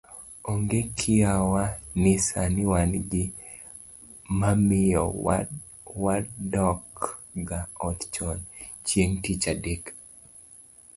[0.51, 1.63] Onge kiawa
[2.01, 3.23] ni sani wan gi
[4.39, 5.03] mamiyo
[6.03, 8.39] wadokga ot chon
[8.87, 9.83] chieng' tich adek